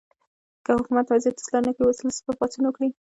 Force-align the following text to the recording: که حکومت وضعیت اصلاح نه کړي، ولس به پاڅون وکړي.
که 0.63 0.71
حکومت 0.79 1.05
وضعیت 1.09 1.37
اصلاح 1.39 1.61
نه 1.65 1.71
کړي، 1.75 1.83
ولس 1.85 2.17
به 2.25 2.33
پاڅون 2.39 2.63
وکړي. 2.65 2.89